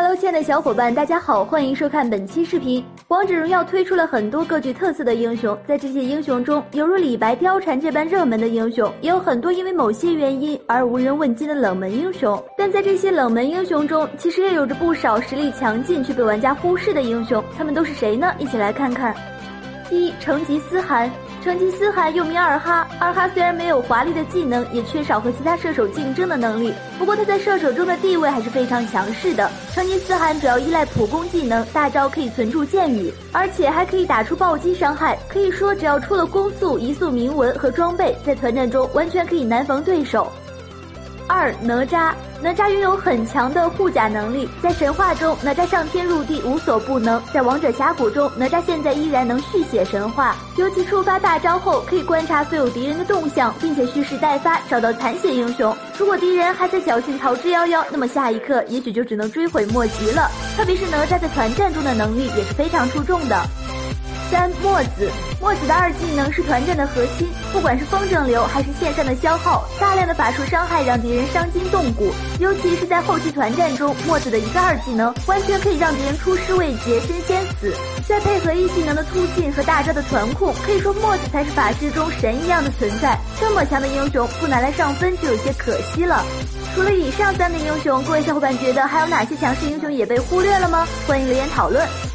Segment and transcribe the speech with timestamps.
[0.00, 2.82] 哈喽亲爱的小伙伴，大家好，欢迎收看本期视频。
[3.08, 12.42] 王者荣耀推出了很多各具特色的英雄，在这些英雄中，犹如李白、貂蝉这般热门的英雄，也有很多因为某些原因而无人问津的冷门英雄。
[12.56, 18.32] 但在这些冷门英雄中，其实也有着不少实力强劲却被玩家忽视的英雄，他们都是谁呢？
[18.38, 19.14] 一起来看看。
[19.90, 21.10] 一成吉思汗。
[21.42, 29.50] 成吉思汗又名二哈，二哈虽然没有华丽的技能，也缺少和其他射手竞争的能力，不过他在射手中的地位还是非常强势的。
[29.72, 35.18] 成吉思汗主要依赖普攻技能，大招可以存住箭雨，而且还可以打出暴击伤害。
[35.28, 40.30] 可以说，只要出了攻速、移速铭文和装备，在团战中完全可以难防对手。
[41.30, 42.12] 二哪吒。
[42.42, 50.34] 哪吒拥有很强的护甲能力，在神话中，哪吒上天入地无所不能；在王者峡谷中，哪吒现在依然能续写神话。
[50.56, 55.76] 尤其触发大招后，可以观察所有敌人的动向，并且蓄势待发，找到残血英雄。
[55.98, 60.30] 如果敌人还在侥幸逃之夭夭，那么下一刻也许就只能追悔莫及了。
[60.56, 63.36] 特别是哪吒在团战中的能力也是非常出众的。
[64.30, 77.74] 三墨子，墨子的二技能是团战的核心，不管是风筝流还是线上的消耗，大量的法术伤害让敌人伤筋动骨，尤其是在后期团战中，墨子的一个二技能完全可以让敌人出师未捷身先死，
[78.06, 83.18] 再配合一技能的突进和大招的团控，可以说墨子才是法师中神一样的存在。
[83.40, 86.24] 这么强的英雄不拿来上分就有些可惜了。
[86.74, 90.86] 除了以上三名英雄，各位小伙伴觉得还有哪些强势英雄也被忽略了吗？
[91.08, 91.84] 欢迎留言讨论。